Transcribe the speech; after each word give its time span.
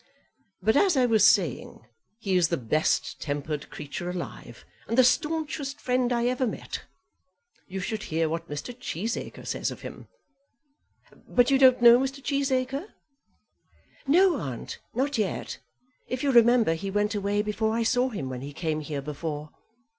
But 0.63 0.75
as 0.75 0.97
I 0.97 1.05
was 1.05 1.23
saying, 1.23 1.79
he 2.17 2.35
is 2.35 2.47
the 2.47 2.57
best 2.57 3.21
tempered 3.21 3.69
creature 3.69 4.09
alive, 4.09 4.65
and 4.87 4.97
the 4.97 5.03
staunchest 5.03 5.79
friend 5.79 6.11
I 6.11 6.25
ever 6.25 6.47
met. 6.47 6.81
You 7.67 7.81
should 7.81 8.01
hear 8.01 8.27
what 8.27 8.49
Mr. 8.49 8.73
Cheesacre 8.75 9.45
says 9.45 9.69
of 9.69 9.81
him! 9.81 10.07
But 11.27 11.51
you 11.51 11.59
don't 11.59 11.83
know 11.83 11.99
Mr. 11.99 12.19
Cheesacre?" 12.19 12.87
"No, 14.07 14.37
aunt, 14.37 14.79
not 14.95 15.19
yet. 15.19 15.59
If 16.07 16.23
you 16.23 16.31
remember, 16.31 16.73
he 16.73 16.89
went 16.89 17.13
away 17.13 17.43
before 17.43 17.75
I 17.75 17.83
saw 17.83 18.09
him 18.09 18.27
when 18.27 18.41
he 18.41 18.53
came 18.53 18.79
here 18.79 19.03
before." 19.03 19.51